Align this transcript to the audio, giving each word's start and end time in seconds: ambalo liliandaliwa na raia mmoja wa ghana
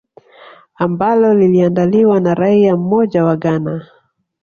ambalo 0.75 1.33
liliandaliwa 1.33 2.19
na 2.19 2.33
raia 2.33 2.77
mmoja 2.77 3.23
wa 3.23 3.35
ghana 3.37 3.87